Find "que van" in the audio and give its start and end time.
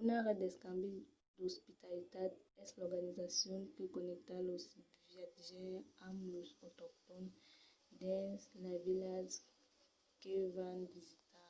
10.20-10.80